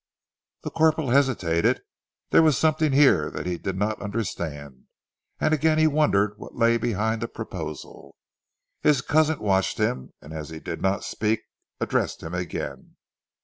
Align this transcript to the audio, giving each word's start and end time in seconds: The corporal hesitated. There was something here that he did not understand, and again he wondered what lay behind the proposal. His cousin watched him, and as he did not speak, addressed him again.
The 0.63 0.71
corporal 0.71 1.11
hesitated. 1.11 1.79
There 2.31 2.41
was 2.41 2.57
something 2.57 2.91
here 2.91 3.29
that 3.29 3.45
he 3.45 3.59
did 3.59 3.77
not 3.77 4.01
understand, 4.01 4.85
and 5.39 5.53
again 5.53 5.77
he 5.77 5.85
wondered 5.85 6.39
what 6.39 6.55
lay 6.55 6.77
behind 6.77 7.21
the 7.21 7.27
proposal. 7.27 8.15
His 8.81 9.01
cousin 9.01 9.37
watched 9.37 9.77
him, 9.77 10.13
and 10.19 10.33
as 10.33 10.49
he 10.49 10.59
did 10.59 10.81
not 10.81 11.03
speak, 11.03 11.41
addressed 11.79 12.23
him 12.23 12.33
again. 12.33 12.95